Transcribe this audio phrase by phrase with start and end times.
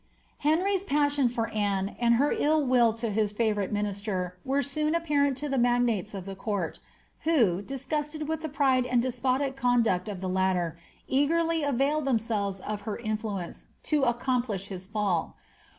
[0.39, 5.37] ''Henry's passion for Anne and her ill will to his &Tourit6 minislsr were soon apparent
[5.37, 6.79] to the magnates of the court,
[7.19, 10.75] who, disgnsted with the pride and despotic conduct of the latter,
[11.07, 15.35] eagerly availed theaisetves of her influence to accomplish his fall.